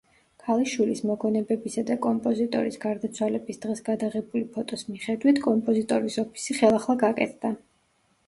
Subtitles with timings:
[0.43, 7.53] ქალიშვილის მოგონებებისა და კომპოზიტორის გარდაცვალების დღეს გადაღებული ფოტოს მიხედვით, კომპოზიტორის ოფისი ხელახლა გაკეთდა.